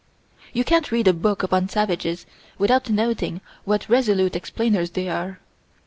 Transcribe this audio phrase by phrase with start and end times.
[0.51, 2.25] You can't read a book upon savages
[2.57, 5.39] without noting what resolute explainers they are.